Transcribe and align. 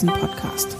Devisen-Podcast. 0.00 0.78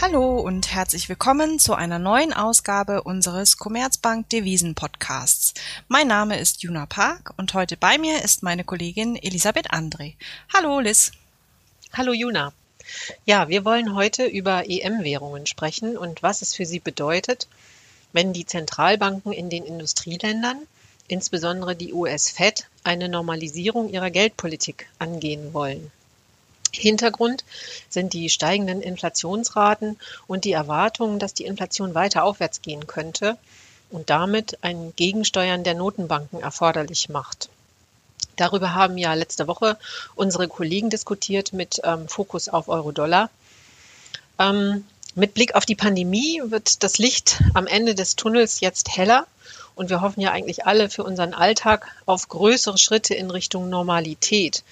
Hallo 0.00 0.40
und 0.40 0.72
herzlich 0.72 1.10
willkommen 1.10 1.58
zu 1.58 1.74
einer 1.74 1.98
neuen 1.98 2.32
Ausgabe 2.32 3.02
unseres 3.02 3.58
Commerzbank 3.58 4.30
Devisen 4.30 4.74
Podcasts. 4.74 5.52
Mein 5.86 6.08
Name 6.08 6.38
ist 6.38 6.62
Juna 6.62 6.86
Park 6.86 7.34
und 7.36 7.52
heute 7.52 7.76
bei 7.76 7.98
mir 7.98 8.24
ist 8.24 8.42
meine 8.42 8.64
Kollegin 8.64 9.14
Elisabeth 9.16 9.72
André. 9.74 10.14
Hallo 10.54 10.80
Liz. 10.80 11.12
Hallo 11.92 12.14
Juna. 12.14 12.54
Ja, 13.26 13.50
wir 13.50 13.66
wollen 13.66 13.94
heute 13.94 14.24
über 14.24 14.64
EM-Währungen 14.66 15.44
sprechen 15.44 15.98
und 15.98 16.22
was 16.22 16.40
es 16.40 16.54
für 16.54 16.64
sie 16.64 16.80
bedeutet, 16.80 17.46
wenn 18.14 18.32
die 18.32 18.46
Zentralbanken 18.46 19.32
in 19.32 19.50
den 19.50 19.66
Industrieländern, 19.66 20.62
insbesondere 21.08 21.76
die 21.76 21.92
US-Fed, 21.92 22.68
eine 22.84 23.10
Normalisierung 23.10 23.90
ihrer 23.90 24.10
Geldpolitik 24.10 24.88
angehen 24.98 25.52
wollen. 25.52 25.92
Hintergrund 26.72 27.44
sind 27.88 28.12
die 28.12 28.28
steigenden 28.28 28.82
Inflationsraten 28.82 29.98
und 30.26 30.44
die 30.44 30.52
Erwartungen, 30.52 31.18
dass 31.18 31.34
die 31.34 31.44
Inflation 31.44 31.94
weiter 31.94 32.24
aufwärts 32.24 32.62
gehen 32.62 32.86
könnte 32.86 33.36
und 33.90 34.10
damit 34.10 34.58
ein 34.62 34.92
Gegensteuern 34.96 35.64
der 35.64 35.74
Notenbanken 35.74 36.40
erforderlich 36.40 37.08
macht. 37.08 37.48
Darüber 38.36 38.74
haben 38.74 38.98
ja 38.98 39.14
letzte 39.14 39.46
Woche 39.46 39.78
unsere 40.14 40.48
Kollegen 40.48 40.90
diskutiert 40.90 41.52
mit 41.52 41.80
ähm, 41.84 42.08
Fokus 42.08 42.48
auf 42.48 42.68
Euro-Dollar. 42.68 43.30
Ähm, 44.38 44.84
mit 45.14 45.32
Blick 45.32 45.54
auf 45.54 45.64
die 45.64 45.74
Pandemie 45.74 46.42
wird 46.44 46.82
das 46.82 46.98
Licht 46.98 47.42
am 47.54 47.66
Ende 47.66 47.94
des 47.94 48.16
Tunnels 48.16 48.60
jetzt 48.60 48.94
heller 48.94 49.26
und 49.74 49.88
wir 49.88 50.02
hoffen 50.02 50.20
ja 50.20 50.32
eigentlich 50.32 50.66
alle 50.66 50.90
für 50.90 51.04
unseren 51.04 51.32
Alltag 51.32 51.86
auf 52.04 52.28
größere 52.28 52.76
Schritte 52.76 53.14
in 53.14 53.30
Richtung 53.30 53.70
Normalität. 53.70 54.62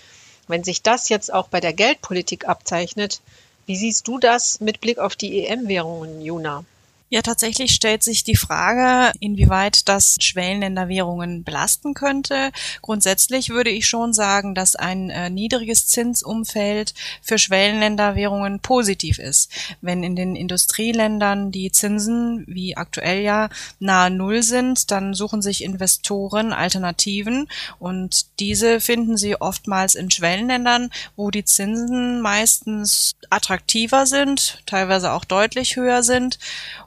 Wenn 0.46 0.64
sich 0.64 0.82
das 0.82 1.08
jetzt 1.08 1.32
auch 1.32 1.48
bei 1.48 1.60
der 1.60 1.72
Geldpolitik 1.72 2.46
abzeichnet, 2.46 3.20
wie 3.66 3.76
siehst 3.76 4.06
du 4.08 4.18
das 4.18 4.60
mit 4.60 4.80
Blick 4.80 4.98
auf 4.98 5.16
die 5.16 5.46
EM-Währungen, 5.46 6.20
Juna? 6.20 6.64
Ja, 7.10 7.20
tatsächlich 7.20 7.72
stellt 7.72 8.02
sich 8.02 8.24
die 8.24 8.34
Frage, 8.34 9.12
inwieweit 9.20 9.88
das 9.88 10.16
Schwellenländerwährungen 10.20 11.44
belasten 11.44 11.92
könnte. 11.92 12.50
Grundsätzlich 12.80 13.50
würde 13.50 13.68
ich 13.70 13.86
schon 13.86 14.14
sagen, 14.14 14.54
dass 14.54 14.74
ein 14.74 15.10
äh, 15.10 15.28
niedriges 15.28 15.86
Zinsumfeld 15.86 16.94
für 17.20 17.38
Schwellenländerwährungen 17.38 18.58
positiv 18.60 19.18
ist. 19.18 19.52
Wenn 19.82 20.02
in 20.02 20.16
den 20.16 20.34
Industrieländern 20.34 21.52
die 21.52 21.70
Zinsen, 21.70 22.44
wie 22.48 22.76
aktuell 22.76 23.20
ja, 23.20 23.50
nahe 23.78 24.10
Null 24.10 24.42
sind, 24.42 24.90
dann 24.90 25.12
suchen 25.12 25.42
sich 25.42 25.62
Investoren 25.62 26.54
Alternativen 26.54 27.48
und 27.78 28.26
diese 28.40 28.80
finden 28.80 29.18
sie 29.18 29.36
oftmals 29.40 29.94
in 29.94 30.10
Schwellenländern, 30.10 30.90
wo 31.16 31.30
die 31.30 31.44
Zinsen 31.44 32.22
meistens 32.22 33.14
attraktiver 33.28 34.06
sind, 34.06 34.62
teilweise 34.64 35.12
auch 35.12 35.24
deutlich 35.24 35.76
höher 35.76 36.02
sind 36.02 36.38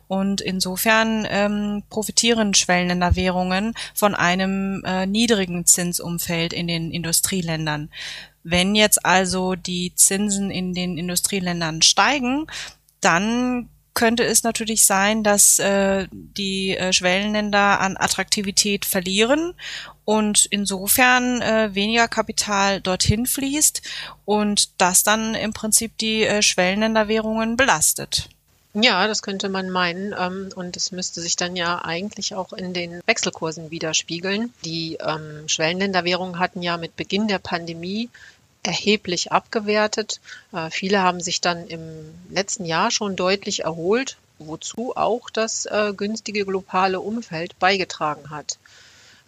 und 0.07 0.41
insofern 0.41 1.27
ähm, 1.29 1.83
profitieren 1.89 2.53
Schwellenländerwährungen 2.53 3.73
von 3.93 4.15
einem 4.15 4.83
äh, 4.85 5.05
niedrigen 5.05 5.65
Zinsumfeld 5.65 6.53
in 6.53 6.67
den 6.67 6.91
Industrieländern. 6.91 7.89
Wenn 8.43 8.75
jetzt 8.75 9.05
also 9.05 9.55
die 9.55 9.93
Zinsen 9.95 10.51
in 10.51 10.73
den 10.73 10.97
Industrieländern 10.97 11.81
steigen, 11.81 12.47
dann 13.01 13.69
könnte 13.97 14.23
es 14.23 14.43
natürlich 14.43 14.85
sein, 14.85 15.23
dass 15.23 15.57
äh, 15.57 16.07
die 16.11 16.77
äh, 16.77 16.93
Schwellenländer 16.93 17.79
an 17.81 17.97
Attraktivität 17.97 18.85
verlieren 18.85 19.55
und 20.05 20.45
insofern 20.51 21.41
äh, 21.41 21.73
weniger 21.73 22.07
Kapital 22.07 22.79
dorthin 22.79 23.25
fließt 23.25 23.81
und 24.23 24.79
das 24.79 25.03
dann 25.03 25.33
im 25.33 25.51
Prinzip 25.51 25.97
die 25.97 26.23
äh, 26.23 26.43
Schwellenländerwährungen 26.43 27.57
belastet. 27.57 28.29
Ja, 28.73 29.07
das 29.07 29.21
könnte 29.21 29.49
man 29.49 29.69
meinen. 29.69 30.13
Ähm, 30.17 30.49
und 30.55 30.77
es 30.77 30.91
müsste 30.91 31.21
sich 31.21 31.35
dann 31.35 31.55
ja 31.55 31.83
eigentlich 31.83 32.35
auch 32.35 32.53
in 32.53 32.73
den 32.73 33.01
Wechselkursen 33.05 33.71
widerspiegeln. 33.71 34.53
Die 34.65 34.97
ähm, 35.01 35.47
Schwellenländerwährungen 35.47 36.39
hatten 36.39 36.61
ja 36.61 36.77
mit 36.77 36.95
Beginn 36.95 37.27
der 37.27 37.39
Pandemie 37.39 38.09
erheblich 38.63 39.31
abgewertet. 39.31 40.19
Äh, 40.51 40.69
viele 40.69 41.01
haben 41.01 41.21
sich 41.21 41.41
dann 41.41 41.67
im 41.67 42.13
letzten 42.29 42.65
Jahr 42.65 42.91
schon 42.91 43.15
deutlich 43.15 43.63
erholt, 43.63 44.17
wozu 44.39 44.95
auch 44.95 45.29
das 45.29 45.65
äh, 45.65 45.93
günstige 45.95 46.45
globale 46.45 46.99
Umfeld 46.99 47.57
beigetragen 47.59 48.29
hat. 48.29 48.57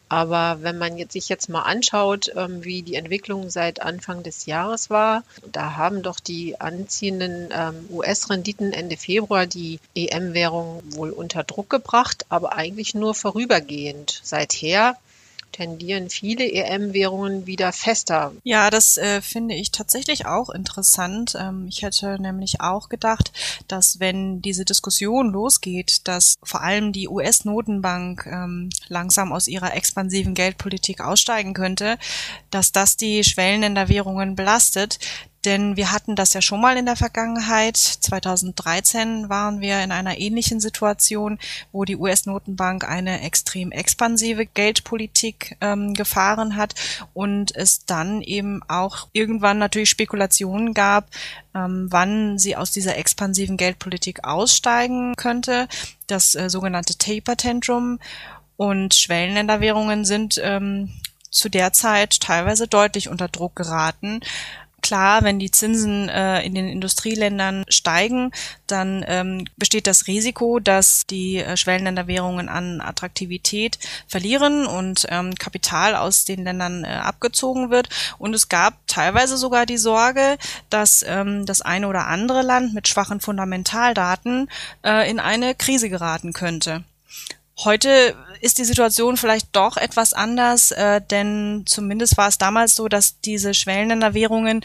Aber 0.09 0.57
wenn 0.61 0.79
man 0.79 0.97
jetzt 0.97 1.13
sich 1.13 1.29
jetzt 1.29 1.49
mal 1.49 1.61
anschaut, 1.61 2.31
ähm, 2.35 2.63
wie 2.63 2.81
die 2.81 2.95
Entwicklung 2.95 3.51
seit 3.51 3.81
Anfang 3.81 4.23
des 4.23 4.47
Jahres 4.47 4.89
war, 4.89 5.23
da 5.51 5.75
haben 5.77 6.01
doch 6.01 6.19
die 6.19 6.59
anziehenden 6.59 7.49
ähm, 7.51 7.87
US-Renditen 7.91 8.73
Ende 8.73 8.97
Februar 8.97 9.45
die 9.45 9.79
EM-Währung 9.95 10.81
wohl 10.95 11.11
unter 11.11 11.43
Druck 11.43 11.69
gebracht, 11.69 12.25
aber 12.29 12.53
eigentlich 12.53 12.95
nur 12.95 13.13
vorübergehend. 13.13 14.19
Seither 14.23 14.97
tendieren 15.51 16.09
viele 16.09 16.49
EM-Währungen 16.51 17.45
wieder 17.45 17.71
fester. 17.71 18.31
Ja, 18.43 18.69
das 18.69 18.97
äh, 18.97 19.21
finde 19.21 19.55
ich 19.55 19.71
tatsächlich 19.71 20.25
auch 20.25 20.49
interessant. 20.49 21.35
Ähm, 21.39 21.67
ich 21.69 21.81
hätte 21.81 22.21
nämlich 22.21 22.61
auch 22.61 22.89
gedacht, 22.89 23.31
dass 23.67 23.99
wenn 23.99 24.41
diese 24.41 24.65
Diskussion 24.65 25.31
losgeht, 25.31 26.07
dass 26.07 26.35
vor 26.43 26.61
allem 26.61 26.93
die 26.93 27.07
US-Notenbank 27.07 28.25
ähm, 28.25 28.69
langsam 28.87 29.31
aus 29.31 29.47
ihrer 29.47 29.75
expansiven 29.75 30.33
Geldpolitik 30.33 31.01
aussteigen 31.01 31.53
könnte, 31.53 31.97
dass 32.51 32.71
das 32.71 32.97
die 32.97 33.23
Schwellenländerwährungen 33.23 34.35
belastet. 34.35 34.99
Denn 35.45 35.77
wir 35.77 35.91
hatten 35.91 36.15
das 36.15 36.33
ja 36.33 36.41
schon 36.41 36.59
mal 36.59 36.77
in 36.77 36.85
der 36.85 36.95
Vergangenheit. 36.95 37.77
2013 37.77 39.29
waren 39.29 39.61
wir 39.61 39.81
in 39.81 39.91
einer 39.91 40.17
ähnlichen 40.17 40.59
Situation, 40.59 41.39
wo 41.71 41.85
die 41.85 41.95
US-Notenbank 41.95 42.87
eine 42.87 43.21
extrem 43.21 43.71
expansive 43.71 44.45
Geldpolitik 44.45 45.55
ähm, 45.61 45.93
gefahren 45.93 46.55
hat 46.55 46.75
und 47.13 47.55
es 47.55 47.85
dann 47.85 48.21
eben 48.21 48.61
auch 48.67 49.07
irgendwann 49.13 49.59
natürlich 49.59 49.89
Spekulationen 49.89 50.73
gab, 50.73 51.09
ähm, 51.55 51.87
wann 51.89 52.37
sie 52.37 52.55
aus 52.55 52.71
dieser 52.71 52.97
expansiven 52.97 53.55
Geldpolitik 53.55 54.25
aussteigen 54.25 55.15
könnte. 55.15 55.67
Das 56.07 56.35
äh, 56.35 56.49
sogenannte 56.49 56.97
Taper 56.97 57.37
Tantrum 57.37 57.99
und 58.57 58.93
Schwellenländerwährungen 58.93 60.03
sind 60.03 60.39
ähm, 60.43 60.91
zu 61.31 61.47
der 61.47 61.71
Zeit 61.71 62.19
teilweise 62.19 62.67
deutlich 62.67 63.07
unter 63.07 63.29
Druck 63.29 63.55
geraten. 63.55 64.19
Klar, 64.81 65.23
wenn 65.23 65.39
die 65.39 65.51
Zinsen 65.51 66.09
äh, 66.09 66.41
in 66.43 66.55
den 66.55 66.67
Industrieländern 66.67 67.65
steigen, 67.69 68.31
dann 68.67 69.03
ähm, 69.07 69.45
besteht 69.57 69.87
das 69.87 70.07
Risiko, 70.07 70.59
dass 70.59 71.05
die 71.05 71.37
äh, 71.37 71.57
Schwellenländerwährungen 71.57 72.49
an 72.49 72.81
Attraktivität 72.81 73.79
verlieren 74.07 74.65
und 74.65 75.05
ähm, 75.09 75.35
Kapital 75.35 75.95
aus 75.95 76.25
den 76.25 76.43
Ländern 76.43 76.83
äh, 76.83 76.87
abgezogen 76.87 77.69
wird. 77.69 77.89
Und 78.17 78.33
es 78.33 78.49
gab 78.49 78.75
teilweise 78.87 79.37
sogar 79.37 79.65
die 79.65 79.77
Sorge, 79.77 80.37
dass 80.69 81.03
ähm, 81.07 81.45
das 81.45 81.61
eine 81.61 81.87
oder 81.87 82.07
andere 82.07 82.41
Land 82.41 82.73
mit 82.73 82.87
schwachen 82.87 83.21
Fundamentaldaten 83.21 84.49
äh, 84.83 85.09
in 85.09 85.19
eine 85.19 85.55
Krise 85.55 85.89
geraten 85.89 86.33
könnte. 86.33 86.83
Heute 87.65 88.15
ist 88.39 88.57
die 88.57 88.63
Situation 88.63 89.17
vielleicht 89.17 89.53
doch 89.53 89.75
etwas 89.75 90.13
anders, 90.13 90.71
äh, 90.71 91.01
denn 91.01 91.63
zumindest 91.65 92.15
war 92.17 92.29
es 92.29 92.37
damals 92.37 92.75
so, 92.75 92.87
dass 92.87 93.19
diese 93.19 93.53
Schwellenländerwährungen 93.53 94.63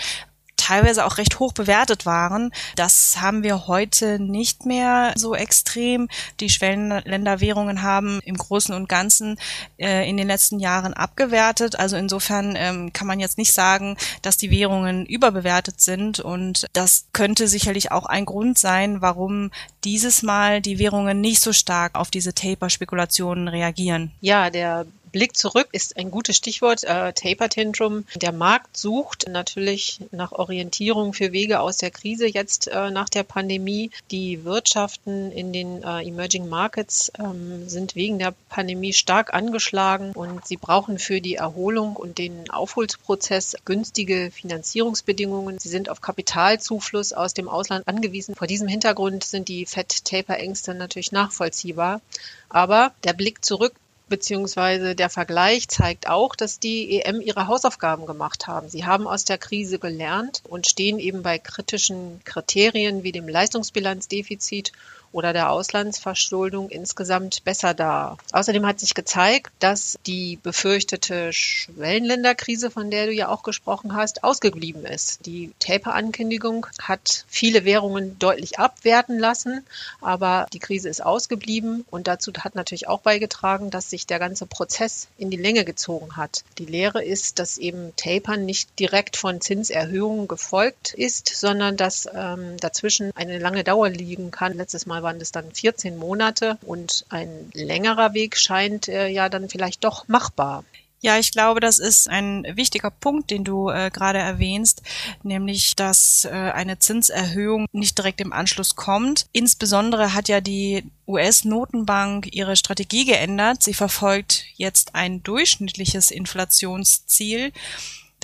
teilweise 0.65 1.05
auch 1.05 1.19
recht 1.19 1.39
hoch 1.41 1.53
bewertet 1.53 2.07
waren. 2.07 2.51
Das 2.75 3.21
haben 3.21 3.43
wir 3.43 3.67
heute 3.67 4.19
nicht 4.19 4.65
mehr 4.65 5.13
so 5.15 5.35
extrem. 5.35 6.09
Die 6.41 6.49
Schwellenländerwährungen 6.49 7.83
haben 7.83 8.21
im 8.25 8.39
Großen 8.39 8.75
und 8.75 8.89
Ganzen 8.89 9.39
äh, 9.79 10.09
in 10.09 10.17
den 10.17 10.27
letzten 10.27 10.59
Jahren 10.61 10.95
abgewertet. 10.95 11.79
Also 11.79 11.97
insofern 11.97 12.55
ähm, 12.57 12.95
kann 12.95 13.07
man 13.07 13.21
jetzt 13.21 13.37
nicht 13.37 13.53
sagen, 13.53 13.99
dass 14.23 14.39
die 14.39 14.51
Währungen 14.51 15.05
überbewertet 15.05 15.83
sind. 15.83 16.21
Und 16.21 16.67
das 16.73 17.09
könnte 17.13 17.47
sicherlich 17.47 17.93
auch 17.93 18.07
ein 18.07 18.25
Grund 18.25 18.57
sein, 18.57 19.03
warum 19.03 19.51
dieses 19.85 20.23
Mal 20.23 20.63
die 20.63 20.79
Währungen 20.79 21.21
nicht 21.21 21.43
so 21.43 21.53
stark 21.53 21.95
auf 21.95 22.11
diese 22.11 22.33
Taper-Spekulationen 22.33 23.49
reagieren. 23.49 24.13
Ja, 24.23 24.49
der 24.49 24.87
Blick 25.15 25.37
zurück 25.37 25.69
ist 25.71 25.97
ein 25.97 26.11
gutes 26.11 26.37
Stichwort. 26.37 26.83
Äh, 26.83 27.13
Taper 27.13 27.49
Tantrum. 27.49 28.05
Der 28.17 28.33
Markt 28.33 28.77
sucht 28.77 29.29
natürlich 29.29 30.01
nach 30.11 30.33
Orientierung 30.33 31.13
für 31.13 31.31
Wege 31.31 31.61
aus 31.61 31.77
der 31.77 31.93
Krise 31.93 32.27
jetzt 32.27 32.67
äh, 32.67 32.91
nach 32.91 33.09
der 33.09 33.23
Pandemie. 33.23 33.93
Die 34.11 34.45
Wirtschaften 34.45 35.31
in 35.31 35.53
den 35.53 35.85
äh, 35.85 36.05
Emerging 36.05 36.49
Markets 36.49 37.13
ähm, 37.17 37.69
sind 37.69 37.95
wegen 37.95 38.19
der 38.19 38.35
Pandemie 38.49 38.93
stark 38.93 39.33
angeschlagen 39.33 40.11
und 40.15 40.45
sie 40.49 40.57
brauchen 40.57 40.99
für 40.99 41.21
die 41.21 41.37
Erholung 41.37 41.95
und 41.95 42.19
den 42.19 42.51
Aufholprozess 42.51 43.55
günstige 43.65 44.33
Finanzierungsbedingungen. 44.33 45.61
Sie 45.61 45.69
sind 45.69 45.91
auf 45.91 46.01
Kapitalzufluss 46.01 47.13
aus 47.13 47.35
dem 47.35 47.49
Ausland 47.49 47.87
angewiesen. 47.87 48.35
Vor 48.35 48.49
diesem 48.49 48.67
Hintergrund 48.67 49.23
sind 49.23 49.47
die 49.47 49.65
Fed-Taper-Ängste 49.65 50.75
natürlich 50.75 51.13
nachvollziehbar. 51.13 52.01
Aber 52.49 52.93
der 53.05 53.13
Blick 53.13 53.45
zurück 53.45 53.75
beziehungsweise 54.09 54.95
der 54.95 55.09
Vergleich 55.09 55.69
zeigt 55.69 56.09
auch, 56.09 56.37
dass 56.37 56.61
die 56.61 57.01
EM 57.01 57.21
ihre 57.21 57.47
Hausaufgaben 57.47 58.07
gemacht 58.07 58.47
haben. 58.47 58.69
Sie 58.69 58.85
haben 58.85 59.07
aus 59.07 59.25
der 59.25 59.39
Krise 59.39 59.79
gelernt 59.79 60.43
und 60.49 60.67
stehen 60.67 60.99
eben 60.99 61.23
bei 61.23 61.39
kritischen 61.39 62.21
Kriterien 62.25 63.03
wie 63.03 63.13
dem 63.13 63.29
Leistungsbilanzdefizit 63.29 64.73
oder 65.15 65.33
der 65.33 65.51
Auslandsverschuldung 65.51 66.71
insgesamt 66.71 67.45
besser 67.45 67.73
da. 67.73 68.19
Außerdem 68.33 68.67
hat 68.67 68.81
sich 68.81 68.95
gezeigt, 68.95 69.53
dass 69.61 69.97
die 70.07 70.41
befürchtete 70.43 71.33
Schwellenländerkrise, 71.33 72.69
von 72.69 72.91
der 72.91 73.07
du 73.07 73.13
ja 73.13 73.29
auch 73.29 73.45
gesprochen 73.45 73.95
hast, 73.95 74.25
ausgeblieben 74.25 74.85
ist. 74.85 75.25
Die 75.25 75.53
Taper-Ankündigung 75.61 76.67
hat 76.83 77.25
viele 77.29 77.65
Währungen 77.65 78.19
deutlich 78.19 78.59
abwerten 78.59 79.21
lassen, 79.21 79.65
aber 80.01 80.49
die 80.53 80.59
Krise 80.59 80.89
ist 80.89 81.05
ausgeblieben 81.05 81.85
und 81.91 82.09
dazu 82.09 82.33
hat 82.41 82.57
natürlich 82.57 82.89
auch 82.89 83.01
beigetragen, 83.01 83.71
dass 83.71 83.91
sich 83.91 84.09
der 84.09 84.19
ganze 84.19 84.47
Prozess 84.47 85.07
in 85.17 85.31
die 85.31 85.37
Länge 85.37 85.65
gezogen 85.65 86.17
hat. 86.17 86.43
Die 86.59 86.67
Lehre 86.67 87.05
ist, 87.05 87.39
dass 87.39 87.57
eben 87.57 87.95
Tapern 87.95 88.45
nicht 88.45 88.81
direkt 88.81 89.17
von 89.17 89.41
Zinserhöhungen 89.41 90.27
gefolgt 90.27 90.93
ist, 90.95 91.29
sondern 91.29 91.77
dass 91.77 92.09
ähm, 92.13 92.57
dazwischen 92.59 93.13
eine 93.15 93.39
lange 93.39 93.63
Dauer 93.63 93.91
liegen 93.91 94.33
kann. 94.33 94.55
Letztes 94.55 94.87
Mal 94.87 95.04
waren 95.05 95.21
es 95.21 95.31
dann 95.31 95.53
14 95.53 95.97
Monate 95.97 96.59
und 96.63 97.07
ein 97.11 97.51
längerer 97.53 98.13
Weg 98.15 98.37
scheint 98.37 98.89
äh, 98.89 99.07
ja 99.07 99.29
dann 99.29 99.49
vielleicht 99.49 99.85
doch 99.85 100.09
machbar. 100.09 100.65
Ja, 101.05 101.19
ich 101.19 101.33
glaube, 101.33 101.61
das 101.61 101.79
ist 101.81 102.09
ein 102.09 102.47
wichtiger 102.55 102.91
Punkt, 102.91 103.31
den 103.31 103.45
du 103.45 103.69
äh, 103.69 103.91
gerade 103.93 104.21
erwähnst, 104.21 104.81
nämlich, 105.23 105.77
dass 105.77 106.25
äh, 106.25 106.31
eine 106.31 106.79
Zinserhöhung 106.79 107.67
nicht 107.73 107.99
direkt 107.99 108.23
im 108.23 108.33
Anschluss 108.33 108.75
kommt. 108.75 109.27
Insbesondere 109.33 110.15
hat 110.15 110.29
ja 110.31 110.41
die 110.41 110.83
US-Notenbank 111.07 112.35
ihre 112.35 112.57
Strategie 112.57 113.05
geändert. 113.05 113.63
Sie 113.63 113.75
verfolgt 113.75 114.47
jetzt 114.57 114.95
ein 114.95 115.23
durchschnittliches 115.23 116.11
Inflationsziel 116.11 117.53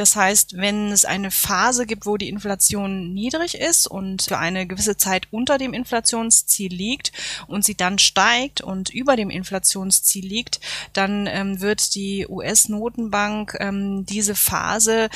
das 0.00 0.16
heißt, 0.16 0.56
wenn 0.56 0.90
es 0.92 1.04
eine 1.04 1.30
Phase 1.30 1.84
gibt, 1.84 2.06
wo 2.06 2.16
die 2.16 2.30
Inflation 2.30 3.12
niedrig 3.12 3.54
ist 3.54 3.86
und 3.86 4.22
für 4.22 4.38
eine 4.38 4.66
gewisse 4.66 4.96
Zeit 4.96 5.28
unter 5.30 5.58
dem 5.58 5.74
Inflationsziel 5.74 6.72
liegt 6.72 7.12
und 7.48 7.66
sie 7.66 7.74
dann 7.74 7.98
steigt 7.98 8.62
und 8.62 8.88
über 8.88 9.14
dem 9.16 9.28
Inflationsziel 9.28 10.24
liegt, 10.24 10.58
dann 10.94 11.26
ähm, 11.26 11.60
wird 11.60 11.94
die 11.94 12.26
US-Notenbank 12.26 13.58
ähm, 13.60 14.06
diese 14.06 14.34
Phase 14.34 15.10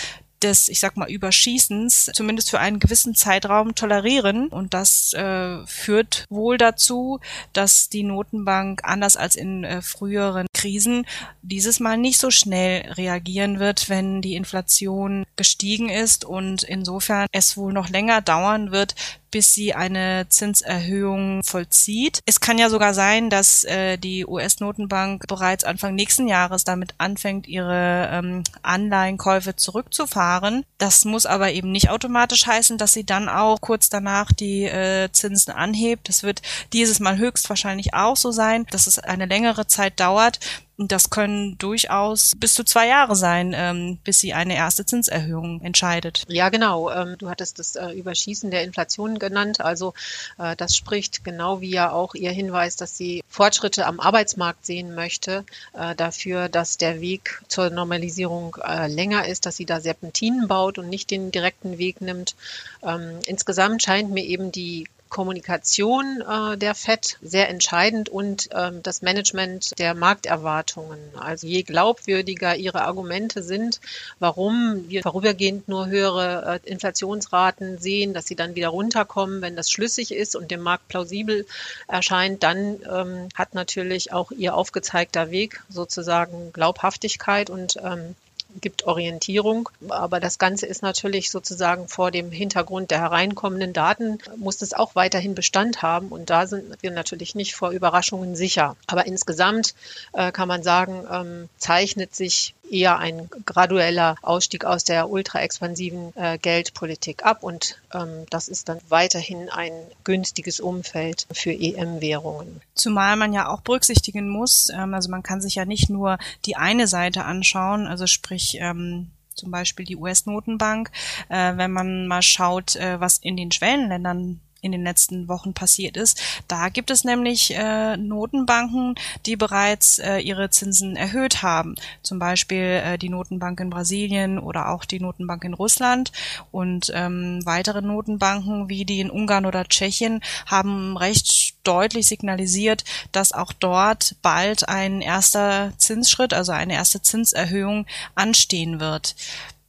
des, 0.44 0.68
ich 0.68 0.78
sag 0.78 0.96
mal, 0.96 1.10
Überschießens 1.10 2.10
zumindest 2.14 2.50
für 2.50 2.60
einen 2.60 2.78
gewissen 2.78 3.14
Zeitraum 3.14 3.74
tolerieren. 3.74 4.48
Und 4.48 4.74
das 4.74 5.12
äh, 5.14 5.66
führt 5.66 6.26
wohl 6.28 6.58
dazu, 6.58 7.20
dass 7.52 7.88
die 7.88 8.04
Notenbank 8.04 8.82
anders 8.84 9.16
als 9.16 9.34
in 9.34 9.64
äh, 9.64 9.82
früheren 9.82 10.46
Krisen 10.54 11.06
dieses 11.42 11.80
Mal 11.80 11.96
nicht 11.96 12.18
so 12.18 12.30
schnell 12.30 12.92
reagieren 12.92 13.58
wird, 13.58 13.88
wenn 13.88 14.22
die 14.22 14.34
Inflation 14.34 15.24
gestiegen 15.36 15.88
ist 15.88 16.24
und 16.24 16.62
insofern 16.62 17.26
es 17.32 17.56
wohl 17.56 17.72
noch 17.72 17.88
länger 17.88 18.20
dauern 18.20 18.70
wird, 18.70 18.94
bis 19.34 19.52
sie 19.52 19.74
eine 19.74 20.28
Zinserhöhung 20.28 21.42
vollzieht. 21.42 22.20
Es 22.24 22.38
kann 22.38 22.56
ja 22.56 22.70
sogar 22.70 22.94
sein, 22.94 23.30
dass 23.30 23.64
äh, 23.64 23.98
die 23.98 24.24
US-Notenbank 24.24 25.26
bereits 25.26 25.64
Anfang 25.64 25.96
nächsten 25.96 26.28
Jahres 26.28 26.62
damit 26.62 26.94
anfängt, 26.98 27.48
ihre 27.48 28.10
ähm, 28.12 28.44
Anleihenkäufe 28.62 29.56
zurückzufahren. 29.56 30.64
Das 30.78 31.04
muss 31.04 31.26
aber 31.26 31.50
eben 31.50 31.72
nicht 31.72 31.90
automatisch 31.90 32.46
heißen, 32.46 32.78
dass 32.78 32.92
sie 32.92 33.02
dann 33.02 33.28
auch 33.28 33.60
kurz 33.60 33.88
danach 33.88 34.30
die 34.30 34.66
äh, 34.66 35.10
Zinsen 35.10 35.52
anhebt. 35.52 36.08
Das 36.08 36.22
wird 36.22 36.40
dieses 36.72 37.00
Mal 37.00 37.18
höchstwahrscheinlich 37.18 37.92
auch 37.92 38.16
so 38.16 38.30
sein, 38.30 38.66
dass 38.70 38.86
es 38.86 39.00
eine 39.00 39.26
längere 39.26 39.66
Zeit 39.66 39.98
dauert. 39.98 40.38
Das 40.76 41.10
können 41.10 41.56
durchaus 41.58 42.32
bis 42.36 42.54
zu 42.54 42.64
zwei 42.64 42.88
Jahre 42.88 43.14
sein, 43.14 43.54
ähm, 43.56 43.98
bis 44.02 44.18
sie 44.18 44.34
eine 44.34 44.56
erste 44.56 44.84
Zinserhöhung 44.84 45.60
entscheidet. 45.60 46.24
Ja, 46.28 46.48
genau. 46.48 46.90
Ähm, 46.90 47.16
du 47.18 47.30
hattest 47.30 47.60
das 47.60 47.76
äh, 47.76 47.90
Überschießen 47.90 48.50
der 48.50 48.64
Inflation 48.64 49.18
genannt. 49.20 49.60
Also 49.60 49.94
äh, 50.38 50.56
das 50.56 50.74
spricht 50.74 51.24
genau 51.24 51.60
wie 51.60 51.70
ja 51.70 51.92
auch 51.92 52.14
ihr 52.14 52.32
Hinweis, 52.32 52.74
dass 52.74 52.96
sie 52.96 53.22
Fortschritte 53.28 53.86
am 53.86 54.00
Arbeitsmarkt 54.00 54.66
sehen 54.66 54.94
möchte, 54.94 55.44
äh, 55.74 55.94
dafür, 55.94 56.48
dass 56.48 56.76
der 56.76 57.00
Weg 57.00 57.40
zur 57.48 57.70
Normalisierung 57.70 58.56
länger 58.86 59.26
ist, 59.26 59.46
dass 59.46 59.56
sie 59.56 59.66
da 59.66 59.80
Serpentinen 59.80 60.48
baut 60.48 60.78
und 60.78 60.88
nicht 60.88 61.10
den 61.10 61.30
direkten 61.30 61.78
Weg 61.78 62.00
nimmt. 62.00 62.34
Ähm, 62.82 63.18
insgesamt 63.26 63.82
scheint 63.82 64.10
mir 64.10 64.24
eben 64.24 64.52
die 64.52 64.86
Kommunikation 65.08 66.22
äh, 66.22 66.56
der 66.56 66.74
FED 66.74 67.18
sehr 67.22 67.48
entscheidend 67.48 68.08
und 68.08 68.48
ähm, 68.52 68.82
das 68.82 69.02
Management 69.02 69.78
der 69.78 69.94
Markterwartungen. 69.94 70.98
Also 71.16 71.46
je 71.46 71.62
glaubwürdiger 71.62 72.56
ihre 72.56 72.82
Argumente 72.82 73.42
sind, 73.42 73.80
warum 74.18 74.84
wir 74.88 75.02
vorübergehend 75.02 75.68
nur 75.68 75.86
höhere 75.86 76.60
äh, 76.64 76.68
Inflationsraten 76.68 77.78
sehen, 77.78 78.12
dass 78.12 78.26
sie 78.26 78.34
dann 78.34 78.54
wieder 78.56 78.68
runterkommen, 78.68 79.40
wenn 79.40 79.56
das 79.56 79.70
schlüssig 79.70 80.12
ist 80.12 80.34
und 80.34 80.50
dem 80.50 80.60
Markt 80.60 80.88
plausibel 80.88 81.46
erscheint, 81.86 82.42
dann 82.42 82.80
ähm, 82.90 83.28
hat 83.34 83.54
natürlich 83.54 84.12
auch 84.12 84.30
ihr 84.32 84.54
aufgezeigter 84.56 85.30
Weg 85.30 85.62
sozusagen 85.68 86.52
Glaubhaftigkeit 86.52 87.50
und 87.50 87.76
ähm, 87.82 88.16
gibt 88.60 88.84
Orientierung. 88.84 89.68
Aber 89.88 90.20
das 90.20 90.38
Ganze 90.38 90.66
ist 90.66 90.82
natürlich 90.82 91.30
sozusagen 91.30 91.88
vor 91.88 92.10
dem 92.10 92.30
Hintergrund 92.30 92.90
der 92.90 93.00
hereinkommenden 93.00 93.72
Daten, 93.72 94.18
muss 94.36 94.62
es 94.62 94.72
auch 94.72 94.94
weiterhin 94.94 95.34
Bestand 95.34 95.82
haben. 95.82 96.08
Und 96.08 96.30
da 96.30 96.46
sind 96.46 96.82
wir 96.82 96.90
natürlich 96.90 97.34
nicht 97.34 97.54
vor 97.54 97.70
Überraschungen 97.70 98.36
sicher. 98.36 98.76
Aber 98.86 99.06
insgesamt 99.06 99.74
äh, 100.12 100.32
kann 100.32 100.48
man 100.48 100.62
sagen, 100.62 101.04
ähm, 101.10 101.48
zeichnet 101.58 102.14
sich 102.14 102.54
eher 102.70 102.98
ein 102.98 103.28
gradueller 103.44 104.16
Ausstieg 104.22 104.64
aus 104.64 104.84
der 104.84 105.10
ultra-expansiven 105.10 106.12
äh, 106.16 106.38
Geldpolitik 106.38 107.24
ab. 107.24 107.42
Und 107.42 107.78
ähm, 107.92 108.26
das 108.30 108.48
ist 108.48 108.68
dann 108.68 108.78
weiterhin 108.88 109.48
ein 109.50 109.72
günstiges 110.04 110.60
Umfeld 110.60 111.26
für 111.32 111.52
EM-Währungen. 111.52 112.60
Zumal 112.74 113.16
man 113.16 113.32
ja 113.32 113.48
auch 113.48 113.60
berücksichtigen 113.60 114.28
muss, 114.28 114.70
ähm, 114.70 114.94
also 114.94 115.10
man 115.10 115.22
kann 115.22 115.40
sich 115.40 115.56
ja 115.56 115.64
nicht 115.64 115.90
nur 115.90 116.18
die 116.46 116.56
eine 116.56 116.86
Seite 116.86 117.24
anschauen, 117.24 117.86
also 117.86 118.06
sprich 118.06 118.43
ähm, 118.60 119.10
zum 119.34 119.50
Beispiel 119.50 119.84
die 119.84 119.96
US-Notenbank, 119.96 120.90
äh, 121.28 121.56
wenn 121.56 121.72
man 121.72 122.06
mal 122.06 122.22
schaut, 122.22 122.76
äh, 122.76 123.00
was 123.00 123.18
in 123.18 123.36
den 123.36 123.50
Schwellenländern 123.50 124.40
in 124.64 124.72
den 124.72 124.82
letzten 124.82 125.28
Wochen 125.28 125.52
passiert 125.52 125.96
ist. 125.96 126.20
Da 126.48 126.70
gibt 126.70 126.90
es 126.90 127.04
nämlich 127.04 127.54
äh, 127.54 127.96
Notenbanken, 127.98 128.94
die 129.26 129.36
bereits 129.36 129.98
äh, 129.98 130.18
ihre 130.18 130.48
Zinsen 130.48 130.96
erhöht 130.96 131.42
haben. 131.42 131.74
Zum 132.02 132.18
Beispiel 132.18 132.80
äh, 132.82 132.98
die 132.98 133.10
Notenbank 133.10 133.60
in 133.60 133.68
Brasilien 133.68 134.38
oder 134.38 134.70
auch 134.70 134.86
die 134.86 135.00
Notenbank 135.00 135.44
in 135.44 135.52
Russland. 135.52 136.12
Und 136.50 136.90
ähm, 136.94 137.40
weitere 137.44 137.82
Notenbanken 137.82 138.70
wie 138.70 138.86
die 138.86 139.00
in 139.00 139.10
Ungarn 139.10 139.44
oder 139.44 139.66
Tschechien 139.66 140.22
haben 140.46 140.96
recht 140.96 141.43
deutlich 141.64 142.06
signalisiert, 142.06 142.84
dass 143.12 143.32
auch 143.32 143.52
dort 143.52 144.16
bald 144.22 144.68
ein 144.68 145.00
erster 145.00 145.72
Zinsschritt, 145.78 146.34
also 146.34 146.52
eine 146.52 146.74
erste 146.74 147.02
Zinserhöhung 147.02 147.86
anstehen 148.14 148.80
wird. 148.80 149.16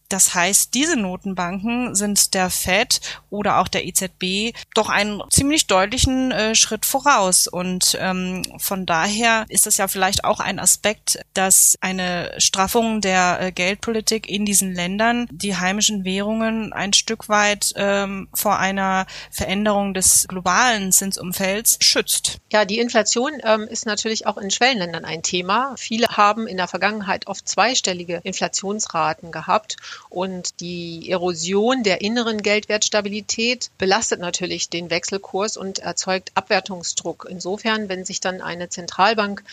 Das 0.10 0.36
heißt, 0.36 0.74
diese 0.74 0.96
Notenbanken 0.96 1.96
sind 1.96 2.34
der 2.34 2.50
Fed 2.50 3.02
oder 3.30 3.60
auch 3.60 3.68
der 3.68 3.86
EZB 3.86 4.56
doch 4.74 4.90
einen 4.90 5.22
ziemlich 5.30 5.68
deutlichen 5.68 6.32
äh, 6.32 6.56
Schritt 6.56 6.86
voraus. 6.86 7.48
Und 7.48 7.98
ähm, 8.00 8.44
von 8.58 8.86
daher 8.86 9.46
ist 9.50 9.68
es 9.68 9.78
ja 9.78 9.88
vielleicht 9.88 10.24
auch 10.24 10.40
ein 10.40 10.60
Aspekt, 10.60 11.20
dass 11.34 11.78
eine 11.82 12.32
Straffung 12.38 13.02
der 13.02 13.40
äh, 13.42 13.52
Geldpolitik 13.52 14.30
in 14.30 14.46
diesen 14.46 14.74
Ländern 14.74 15.28
die 15.32 15.58
heimischen 15.58 16.06
Währungen 16.06 16.72
ein 16.74 16.94
Stück 16.94 17.28
weit 17.30 17.74
ähm, 17.76 18.28
vor 18.34 18.60
einer 18.60 19.06
Veränderung 19.32 19.94
des 19.94 20.28
globalen 20.28 20.92
Zinsumfelds 20.92 21.78
schützt. 21.82 22.40
Ja, 22.52 22.66
die 22.66 22.80
Inflation 22.80 23.34
ähm, 23.44 23.62
ist 23.64 23.86
natürlich 23.86 24.28
auch 24.28 24.38
in 24.38 24.52
Schwellenländern 24.52 25.06
ein 25.06 25.24
Thema. 25.24 25.76
Viele 25.78 26.08
haben 26.08 26.48
in 26.48 26.58
der 26.58 26.68
Vergangenheit 26.68 27.28
oft 27.28 27.48
zweistellige 27.48 28.22
Inflationsraten 28.24 29.32
gehabt. 29.32 29.78
Und 30.10 30.60
die 30.60 31.10
Erosion 31.10 31.84
der 31.84 32.02
inneren 32.02 32.42
Geldwertstabilität 32.42 33.72
belastet 33.78 34.20
natürlich 34.20 34.70
den 34.70 34.90
Wechselkurs 34.90 35.58
und 35.58 35.80
erzeugt 35.80 36.32
Abwertungsdruck. 36.36 37.28
Insofern, 37.30 37.90
wenn 37.90 38.06
sich 38.06 38.20
dann 38.20 38.42
eine 38.42 38.70
Zentralbank 38.70 39.44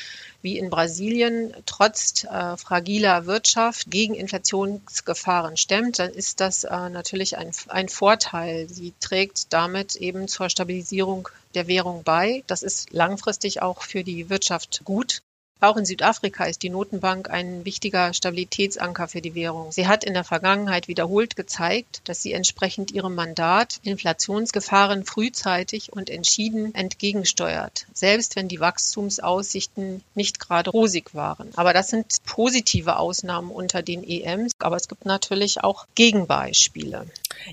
wie 0.42 0.58
in 0.58 0.70
Brasilien 0.70 1.54
trotz 1.66 2.24
äh, 2.24 2.56
fragiler 2.56 3.26
Wirtschaft 3.26 3.90
gegen 3.90 4.14
Inflationsgefahren 4.14 5.56
stemmt, 5.56 5.98
dann 5.98 6.10
ist 6.10 6.40
das 6.40 6.64
äh, 6.64 6.88
natürlich 6.88 7.38
ein, 7.38 7.52
ein 7.68 7.88
Vorteil. 7.88 8.68
Sie 8.68 8.92
trägt 9.00 9.52
damit 9.52 9.96
eben 9.96 10.28
zur 10.28 10.50
Stabilisierung 10.50 11.28
der 11.54 11.68
Währung 11.68 12.02
bei. 12.02 12.42
Das 12.46 12.62
ist 12.62 12.92
langfristig 12.92 13.62
auch 13.62 13.82
für 13.82 14.04
die 14.04 14.30
Wirtschaft 14.30 14.82
gut. 14.84 15.22
Auch 15.62 15.76
in 15.76 15.84
Südafrika 15.84 16.46
ist 16.46 16.64
die 16.64 16.70
Notenbank 16.70 17.30
ein 17.30 17.64
wichtiger 17.64 18.12
Stabilitätsanker 18.12 19.06
für 19.06 19.20
die 19.20 19.36
Währung. 19.36 19.70
Sie 19.70 19.86
hat 19.86 20.02
in 20.02 20.12
der 20.12 20.24
Vergangenheit 20.24 20.88
wiederholt 20.88 21.36
gezeigt, 21.36 22.02
dass 22.06 22.20
sie 22.20 22.32
entsprechend 22.32 22.90
ihrem 22.90 23.14
Mandat 23.14 23.78
Inflationsgefahren 23.84 25.04
frühzeitig 25.04 25.92
und 25.92 26.10
entschieden 26.10 26.74
entgegensteuert, 26.74 27.86
selbst 27.94 28.34
wenn 28.34 28.48
die 28.48 28.58
Wachstumsaussichten 28.58 30.02
nicht 30.16 30.40
gerade 30.40 30.70
rosig 30.70 31.14
waren. 31.14 31.50
Aber 31.54 31.72
das 31.72 31.90
sind 31.90 32.24
positive 32.24 32.96
Ausnahmen 32.96 33.52
unter 33.52 33.82
den 33.82 34.02
EMs, 34.02 34.54
aber 34.58 34.74
es 34.74 34.88
gibt 34.88 35.04
natürlich 35.04 35.62
auch 35.62 35.86
Gegenbeispiele. 35.94 37.06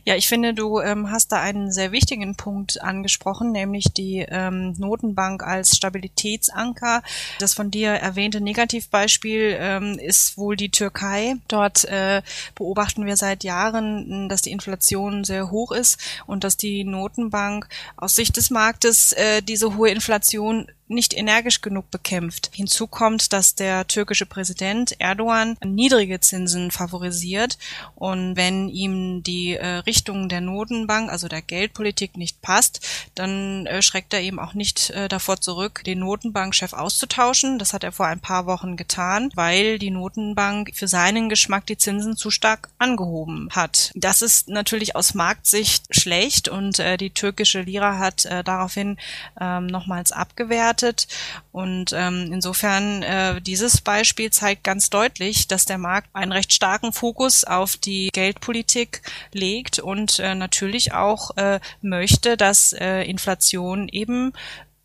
Ja, 0.05 0.15
ich 0.15 0.27
finde, 0.27 0.53
du 0.53 0.79
ähm, 0.79 1.11
hast 1.11 1.31
da 1.31 1.39
einen 1.39 1.71
sehr 1.71 1.91
wichtigen 1.91 2.35
Punkt 2.35 2.81
angesprochen, 2.81 3.51
nämlich 3.51 3.85
die 3.85 4.25
ähm, 4.27 4.73
Notenbank 4.77 5.43
als 5.43 5.75
Stabilitätsanker. 5.75 7.01
Das 7.39 7.53
von 7.53 7.71
dir 7.71 7.91
erwähnte 7.91 8.41
Negativbeispiel 8.41 9.57
ähm, 9.59 9.99
ist 9.99 10.37
wohl 10.37 10.55
die 10.55 10.69
Türkei. 10.69 11.35
Dort 11.47 11.85
äh, 11.85 12.21
beobachten 12.55 13.05
wir 13.05 13.17
seit 13.17 13.43
Jahren, 13.43 14.29
dass 14.29 14.41
die 14.41 14.51
Inflation 14.51 15.23
sehr 15.23 15.51
hoch 15.51 15.71
ist 15.71 15.99
und 16.25 16.43
dass 16.43 16.57
die 16.57 16.83
Notenbank 16.83 17.67
aus 17.97 18.15
Sicht 18.15 18.37
des 18.37 18.49
Marktes 18.49 19.13
äh, 19.13 19.41
diese 19.41 19.75
hohe 19.75 19.89
Inflation 19.89 20.67
nicht 20.89 21.15
energisch 21.15 21.61
genug 21.61 21.91
bekämpft. 21.91 22.49
Hinzu 22.53 22.87
kommt, 22.87 23.31
dass 23.31 23.55
der 23.55 23.87
türkische 23.87 24.25
Präsident 24.25 24.95
Erdogan 24.99 25.55
niedrige 25.63 26.19
Zinsen 26.19 26.71
favorisiert 26.71 27.57
und 27.95 28.35
wenn 28.35 28.69
ihm 28.69 29.23
die 29.23 29.55
äh, 29.55 29.67
Richtung 29.67 30.29
der 30.29 30.41
Notenbank, 30.41 31.11
also 31.11 31.27
der 31.27 31.41
Geldpolitik 31.41 32.17
nicht 32.17 32.41
passt, 32.41 32.85
dann 33.15 33.65
äh, 33.67 33.81
schreckt 33.81 34.13
er 34.13 34.21
eben 34.21 34.39
auch 34.39 34.53
nicht 34.53 34.89
äh, 34.89 35.07
davor 35.07 35.39
zurück, 35.39 35.83
den 35.85 35.99
Notenbankchef 35.99 36.73
auszutauschen. 36.73 37.59
Das 37.59 37.73
hat 37.73 37.83
er 37.83 37.91
vor 37.91 38.07
ein 38.07 38.19
paar 38.19 38.45
Wochen 38.47 38.75
getan, 38.75 39.31
weil 39.35 39.77
die 39.77 39.91
Notenbank 39.91 40.71
für 40.73 40.87
seinen 40.87 41.29
Geschmack 41.29 41.67
die 41.67 41.77
Zinsen 41.77 42.17
zu 42.17 42.31
stark 42.31 42.69
angehoben 42.79 43.49
hat. 43.51 43.91
Das 43.95 44.21
ist 44.21 44.49
natürlich 44.49 44.95
aus 44.95 45.13
Marktsicht 45.13 45.85
schlecht 45.91 46.49
und 46.49 46.79
äh, 46.79 46.97
die 46.97 47.11
türkische 47.11 47.61
Lira 47.61 47.99
hat 47.99 48.25
äh, 48.25 48.43
daraufhin 48.43 48.97
ähm, 49.39 49.67
nochmals 49.67 50.11
abgewehrt 50.11 50.78
bewertet. 50.79 51.07
Und 51.51 51.93
ähm, 51.93 52.31
insofern 52.31 53.03
äh, 53.03 53.41
dieses 53.41 53.81
Beispiel 53.81 54.31
zeigt 54.31 54.63
ganz 54.63 54.89
deutlich, 54.89 55.47
dass 55.47 55.65
der 55.65 55.77
Markt 55.77 56.09
einen 56.13 56.31
recht 56.31 56.53
starken 56.53 56.93
Fokus 56.93 57.43
auf 57.43 57.77
die 57.77 58.09
Geldpolitik 58.13 59.01
legt 59.33 59.79
und 59.79 60.19
äh, 60.19 60.35
natürlich 60.35 60.93
auch 60.93 61.35
äh, 61.37 61.59
möchte, 61.81 62.37
dass 62.37 62.73
äh, 62.73 63.03
Inflation 63.03 63.89
eben 63.89 64.33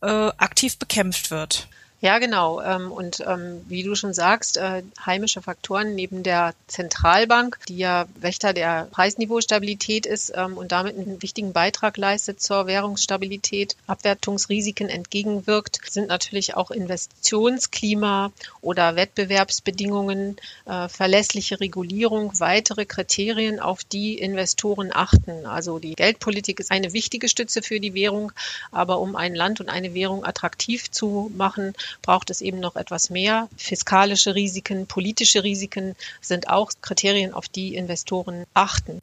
äh, 0.02 0.06
aktiv 0.06 0.78
bekämpft 0.78 1.30
wird. 1.30 1.68
Ja, 2.04 2.18
genau. 2.18 2.61
Ähm, 2.61 2.92
und 2.92 3.25
ähm, 3.26 3.64
wie 3.66 3.82
du 3.82 3.94
schon 3.94 4.12
sagst, 4.12 4.58
äh, 4.58 4.82
heimische 5.06 5.40
Faktoren 5.40 5.94
neben 5.94 6.23
der 6.23 6.52
Zentralbank, 6.66 7.58
die 7.66 7.78
ja 7.78 8.04
Wächter 8.16 8.52
der 8.52 8.88
Preisniveaustabilität 8.90 10.04
ist 10.04 10.30
ähm, 10.37 10.58
und 10.58 10.70
damit 10.70 10.99
einen 10.99 11.23
wichtigen 11.23 11.54
Beitrag 11.54 11.96
leistet 11.96 12.42
zur 12.42 12.66
Währungsstabilität, 12.66 13.76
Abwertungsrisiken 13.87 14.90
entgegenwirkt, 14.90 15.80
sind 15.90 16.08
natürlich 16.08 16.54
auch 16.54 16.70
Investitionsklima 16.70 18.32
oder 18.61 18.96
Wettbewerbsbedingungen, 18.96 20.37
äh, 20.66 20.90
verlässliche 20.90 21.58
Regulierung, 21.58 22.38
weitere 22.38 22.84
Kriterien, 22.84 23.61
auf 23.61 23.82
die 23.82 24.18
Investoren 24.18 24.90
achten. 24.92 25.46
Also 25.46 25.78
die 25.78 25.94
Geldpolitik 25.94 26.61
ist 26.61 26.70
eine 26.70 26.92
wichtige 26.92 27.30
Stütze 27.30 27.62
für 27.62 27.80
die 27.80 27.94
Währung, 27.94 28.30
aber 28.73 28.99
um 28.99 29.16
ein 29.16 29.34
Land 29.34 29.62
und 29.62 29.70
eine 29.70 29.94
Währung 29.94 30.23
attraktiv 30.23 30.90
zu 30.90 31.32
machen, 31.34 31.73
braucht 32.02 32.30
es 32.30 32.40
eben 32.40 32.60
noch 32.60 32.76
etwas 32.76 33.10
mehr. 33.10 33.48
Fiskalische 33.56 34.34
Risiken, 34.34 34.86
politische 34.86 35.44
Risiken 35.44 35.94
sind 36.20 36.48
auch 36.48 36.70
Kriterien, 36.80 37.34
auf 37.34 37.48
die 37.48 37.74
Investoren 37.74 38.44
achten. 38.54 39.00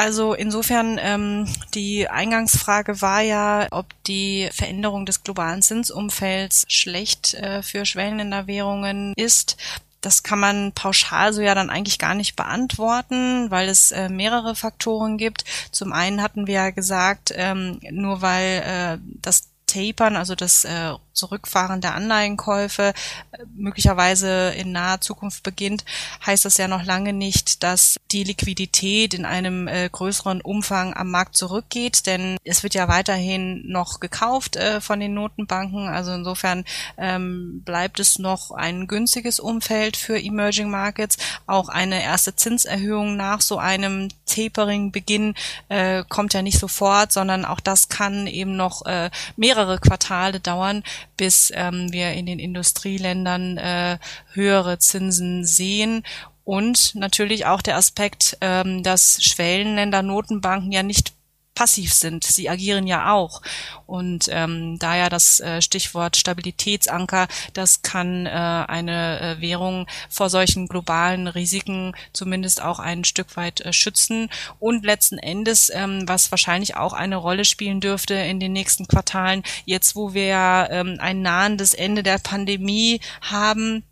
Also 0.00 0.32
insofern, 0.32 0.98
ähm, 0.98 1.46
die 1.74 2.08
Eingangsfrage 2.08 3.02
war 3.02 3.20
ja, 3.20 3.66
ob 3.70 3.84
die 4.04 4.48
Veränderung 4.50 5.04
des 5.04 5.22
globalen 5.24 5.60
Zinsumfelds 5.60 6.64
schlecht 6.68 7.34
äh, 7.34 7.62
für 7.62 7.84
Schwellenländerwährungen 7.84 9.12
ist. 9.16 9.58
Das 10.00 10.22
kann 10.22 10.40
man 10.40 10.72
pauschal 10.72 11.34
so 11.34 11.42
ja 11.42 11.54
dann 11.54 11.68
eigentlich 11.68 11.98
gar 11.98 12.14
nicht 12.14 12.34
beantworten, 12.34 13.50
weil 13.50 13.68
es 13.68 13.92
äh, 13.92 14.08
mehrere 14.08 14.54
Faktoren 14.54 15.18
gibt. 15.18 15.44
Zum 15.70 15.92
einen 15.92 16.22
hatten 16.22 16.46
wir 16.46 16.54
ja 16.54 16.70
gesagt, 16.70 17.34
ähm, 17.36 17.78
nur 17.90 18.22
weil 18.22 18.62
äh, 18.64 18.98
das 19.20 19.50
Tapern, 19.66 20.16
also 20.16 20.34
das 20.34 20.64
äh, 20.64 20.94
Zurückfahren 21.20 21.82
der 21.82 21.94
Anleihenkäufe 21.94 22.94
äh, 23.32 23.38
möglicherweise 23.54 24.54
in 24.56 24.72
naher 24.72 25.00
Zukunft 25.00 25.42
beginnt, 25.42 25.84
heißt 26.24 26.44
das 26.46 26.56
ja 26.56 26.66
noch 26.66 26.82
lange 26.82 27.12
nicht, 27.12 27.62
dass 27.62 27.96
die 28.10 28.24
Liquidität 28.24 29.12
in 29.12 29.26
einem 29.26 29.68
äh, 29.68 29.88
größeren 29.90 30.40
Umfang 30.40 30.94
am 30.94 31.10
Markt 31.10 31.36
zurückgeht, 31.36 32.06
denn 32.06 32.38
es 32.44 32.62
wird 32.62 32.74
ja 32.74 32.88
weiterhin 32.88 33.62
noch 33.66 34.00
gekauft 34.00 34.56
äh, 34.56 34.80
von 34.80 34.98
den 34.98 35.14
Notenbanken. 35.14 35.88
Also 35.88 36.12
insofern 36.12 36.64
ähm, 36.96 37.62
bleibt 37.64 38.00
es 38.00 38.18
noch 38.18 38.50
ein 38.50 38.86
günstiges 38.86 39.40
Umfeld 39.40 39.96
für 39.96 40.18
Emerging 40.18 40.70
Markets. 40.70 41.18
Auch 41.46 41.68
eine 41.68 42.02
erste 42.02 42.34
Zinserhöhung 42.34 43.16
nach 43.16 43.42
so 43.42 43.58
einem 43.58 44.08
Tapering-Beginn 44.26 45.34
äh, 45.68 46.02
kommt 46.08 46.32
ja 46.32 46.42
nicht 46.42 46.58
sofort, 46.58 47.12
sondern 47.12 47.44
auch 47.44 47.60
das 47.60 47.88
kann 47.88 48.26
eben 48.26 48.56
noch 48.56 48.86
äh, 48.86 49.10
mehrere 49.36 49.78
Quartale 49.78 50.40
dauern, 50.40 50.82
bis 51.16 51.52
ähm, 51.54 51.92
wir 51.92 52.12
in 52.12 52.26
den 52.26 52.38
Industrieländern 52.38 53.58
äh, 53.58 53.98
höhere 54.32 54.78
Zinsen 54.78 55.44
sehen. 55.44 56.02
Und 56.44 56.94
natürlich 56.94 57.46
auch 57.46 57.62
der 57.62 57.76
Aspekt, 57.76 58.36
ähm, 58.40 58.82
dass 58.82 59.22
Schwellenländer 59.22 60.02
Notenbanken 60.02 60.72
ja 60.72 60.82
nicht 60.82 61.12
passiv 61.60 61.92
sind. 61.92 62.24
Sie 62.24 62.48
agieren 62.48 62.86
ja 62.86 63.12
auch. 63.12 63.42
Und 63.86 64.30
ähm, 64.30 64.78
daher 64.78 65.10
das 65.10 65.40
äh, 65.40 65.60
Stichwort 65.60 66.16
Stabilitätsanker, 66.16 67.28
das 67.52 67.82
kann 67.82 68.24
äh, 68.24 68.30
eine 68.30 69.20
äh, 69.20 69.40
Währung 69.42 69.86
vor 70.08 70.30
solchen 70.30 70.68
globalen 70.68 71.28
Risiken 71.28 71.94
zumindest 72.14 72.62
auch 72.62 72.78
ein 72.78 73.04
Stück 73.04 73.36
weit 73.36 73.60
äh, 73.60 73.74
schützen. 73.74 74.30
Und 74.58 74.86
letzten 74.86 75.18
Endes, 75.18 75.70
ähm, 75.74 76.08
was 76.08 76.30
wahrscheinlich 76.30 76.76
auch 76.76 76.94
eine 76.94 77.16
Rolle 77.16 77.44
spielen 77.44 77.82
dürfte 77.82 78.14
in 78.14 78.40
den 78.40 78.54
nächsten 78.54 78.88
Quartalen, 78.88 79.42
jetzt 79.66 79.94
wo 79.94 80.14
wir 80.14 80.68
ähm, 80.70 80.96
ein 80.98 81.20
nahendes 81.20 81.74
Ende 81.74 82.02
der 82.02 82.20
Pandemie 82.20 83.02
haben, 83.20 83.84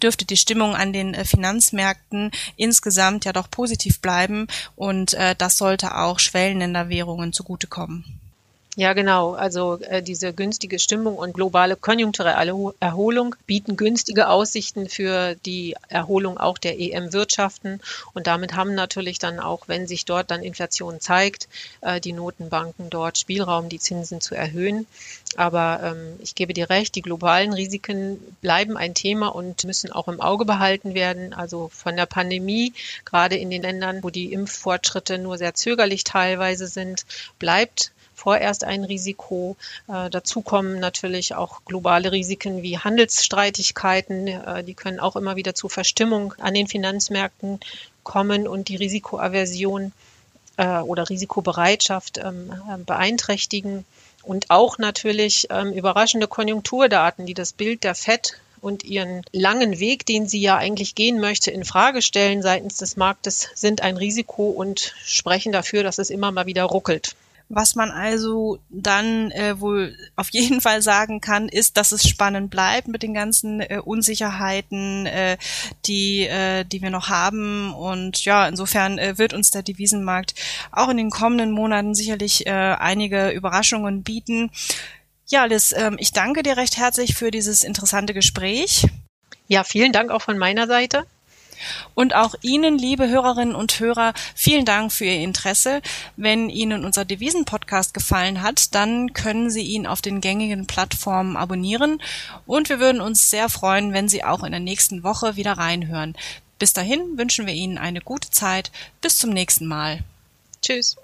dürfte 0.00 0.24
die 0.24 0.36
Stimmung 0.36 0.74
an 0.74 0.92
den 0.92 1.14
äh, 1.14 1.24
Finanzmärkten 1.24 2.30
insgesamt 2.56 3.24
ja 3.24 3.32
doch 3.32 3.50
positiv 3.50 4.00
bleiben 4.00 4.46
und 4.74 5.14
äh, 5.14 5.34
das 5.36 5.58
sollte 5.58 5.96
auch 5.96 6.18
Schwellenländerwährungen 6.18 7.32
zugutekommen. 7.32 8.25
Ja, 8.78 8.92
genau. 8.92 9.32
Also 9.32 9.78
äh, 9.80 10.02
diese 10.02 10.34
günstige 10.34 10.78
Stimmung 10.78 11.16
und 11.16 11.32
globale 11.32 11.76
konjunkturelle 11.76 12.74
Erholung 12.78 13.34
bieten 13.46 13.78
günstige 13.78 14.28
Aussichten 14.28 14.90
für 14.90 15.34
die 15.46 15.74
Erholung 15.88 16.36
auch 16.36 16.58
der 16.58 16.78
EM-Wirtschaften. 16.78 17.80
Und 18.12 18.26
damit 18.26 18.54
haben 18.54 18.74
natürlich 18.74 19.18
dann 19.18 19.40
auch, 19.40 19.66
wenn 19.66 19.86
sich 19.86 20.04
dort 20.04 20.30
dann 20.30 20.42
Inflation 20.42 21.00
zeigt, 21.00 21.48
äh, 21.80 22.02
die 22.02 22.12
Notenbanken 22.12 22.90
dort 22.90 23.16
Spielraum, 23.16 23.70
die 23.70 23.78
Zinsen 23.78 24.20
zu 24.20 24.34
erhöhen. 24.34 24.86
Aber 25.36 25.80
ähm, 25.82 26.18
ich 26.20 26.34
gebe 26.34 26.52
dir 26.52 26.68
recht, 26.68 26.94
die 26.96 27.02
globalen 27.02 27.54
Risiken 27.54 28.20
bleiben 28.42 28.76
ein 28.76 28.92
Thema 28.92 29.28
und 29.28 29.64
müssen 29.64 29.90
auch 29.90 30.06
im 30.06 30.20
Auge 30.20 30.44
behalten 30.44 30.92
werden. 30.92 31.32
Also 31.32 31.70
von 31.72 31.96
der 31.96 32.06
Pandemie, 32.06 32.74
gerade 33.06 33.36
in 33.36 33.48
den 33.48 33.62
Ländern, 33.62 34.02
wo 34.02 34.10
die 34.10 34.34
Impffortschritte 34.34 35.16
nur 35.16 35.38
sehr 35.38 35.54
zögerlich 35.54 36.04
teilweise 36.04 36.66
sind, 36.66 37.06
bleibt 37.38 37.92
vorerst 38.16 38.64
ein 38.64 38.82
Risiko. 38.82 39.56
Äh, 39.88 40.10
dazu 40.10 40.40
kommen 40.40 40.80
natürlich 40.80 41.34
auch 41.34 41.64
globale 41.64 42.10
Risiken 42.10 42.62
wie 42.62 42.78
Handelsstreitigkeiten. 42.78 44.26
Äh, 44.26 44.64
die 44.64 44.74
können 44.74 44.98
auch 44.98 45.14
immer 45.14 45.36
wieder 45.36 45.54
zu 45.54 45.68
Verstimmung 45.68 46.34
an 46.38 46.54
den 46.54 46.66
Finanzmärkten 46.66 47.60
kommen 48.02 48.48
und 48.48 48.68
die 48.68 48.76
Risikoaversion 48.76 49.92
äh, 50.56 50.78
oder 50.78 51.08
Risikobereitschaft 51.08 52.18
ähm, 52.18 52.52
äh, 52.52 52.78
beeinträchtigen. 52.78 53.84
Und 54.22 54.50
auch 54.50 54.78
natürlich 54.78 55.46
ähm, 55.50 55.72
überraschende 55.72 56.26
Konjunkturdaten, 56.26 57.26
die 57.26 57.34
das 57.34 57.52
Bild 57.52 57.84
der 57.84 57.94
FED 57.94 58.40
und 58.60 58.84
ihren 58.84 59.22
langen 59.30 59.78
Weg, 59.78 60.04
den 60.06 60.26
sie 60.26 60.40
ja 60.40 60.56
eigentlich 60.56 60.94
gehen 60.94 61.20
möchte, 61.20 61.50
in 61.50 61.64
Frage 61.64 62.02
stellen 62.02 62.42
seitens 62.42 62.76
des 62.78 62.96
Marktes, 62.96 63.48
sind 63.54 63.82
ein 63.82 63.96
Risiko 63.96 64.48
und 64.48 64.94
sprechen 65.04 65.52
dafür, 65.52 65.84
dass 65.84 65.98
es 65.98 66.10
immer 66.10 66.32
mal 66.32 66.46
wieder 66.46 66.64
ruckelt. 66.64 67.14
Was 67.48 67.76
man 67.76 67.92
also 67.92 68.58
dann 68.70 69.30
äh, 69.30 69.60
wohl 69.60 69.96
auf 70.16 70.30
jeden 70.30 70.60
Fall 70.60 70.82
sagen 70.82 71.20
kann, 71.20 71.48
ist, 71.48 71.76
dass 71.76 71.92
es 71.92 72.08
spannend 72.08 72.50
bleibt 72.50 72.88
mit 72.88 73.04
den 73.04 73.14
ganzen 73.14 73.60
äh, 73.60 73.80
Unsicherheiten, 73.84 75.06
äh, 75.06 75.36
die, 75.84 76.26
äh, 76.26 76.64
die 76.64 76.82
wir 76.82 76.90
noch 76.90 77.08
haben. 77.08 77.72
Und 77.72 78.24
ja, 78.24 78.48
insofern 78.48 78.98
äh, 78.98 79.16
wird 79.18 79.32
uns 79.32 79.52
der 79.52 79.62
Devisenmarkt 79.62 80.34
auch 80.72 80.88
in 80.88 80.96
den 80.96 81.10
kommenden 81.10 81.52
Monaten 81.52 81.94
sicherlich 81.94 82.46
äh, 82.46 82.50
einige 82.50 83.30
Überraschungen 83.30 84.02
bieten. 84.02 84.50
Ja, 85.28 85.44
Liz, 85.44 85.72
ähm, 85.76 85.96
ich 86.00 86.12
danke 86.12 86.42
dir 86.42 86.56
recht 86.56 86.76
herzlich 86.76 87.14
für 87.14 87.30
dieses 87.30 87.62
interessante 87.62 88.12
Gespräch. 88.12 88.86
Ja, 89.46 89.62
vielen 89.62 89.92
Dank 89.92 90.10
auch 90.10 90.22
von 90.22 90.38
meiner 90.38 90.66
Seite. 90.66 91.06
Und 91.94 92.14
auch 92.14 92.34
Ihnen, 92.42 92.78
liebe 92.78 93.08
Hörerinnen 93.08 93.54
und 93.54 93.78
Hörer, 93.80 94.14
vielen 94.34 94.64
Dank 94.64 94.92
für 94.92 95.04
Ihr 95.04 95.20
Interesse. 95.20 95.82
Wenn 96.16 96.50
Ihnen 96.50 96.84
unser 96.84 97.04
Devisen-Podcast 97.04 97.94
gefallen 97.94 98.42
hat, 98.42 98.74
dann 98.74 99.12
können 99.12 99.50
Sie 99.50 99.62
ihn 99.62 99.86
auf 99.86 100.02
den 100.02 100.20
gängigen 100.20 100.66
Plattformen 100.66 101.36
abonnieren. 101.36 102.00
Und 102.46 102.68
wir 102.68 102.80
würden 102.80 103.00
uns 103.00 103.30
sehr 103.30 103.48
freuen, 103.48 103.92
wenn 103.92 104.08
Sie 104.08 104.24
auch 104.24 104.44
in 104.44 104.52
der 104.52 104.60
nächsten 104.60 105.02
Woche 105.02 105.36
wieder 105.36 105.52
reinhören. 105.52 106.14
Bis 106.58 106.72
dahin 106.72 107.18
wünschen 107.18 107.46
wir 107.46 107.54
Ihnen 107.54 107.78
eine 107.78 108.00
gute 108.00 108.30
Zeit. 108.30 108.70
Bis 109.00 109.18
zum 109.18 109.30
nächsten 109.30 109.66
Mal. 109.66 110.00
Tschüss. 110.62 110.96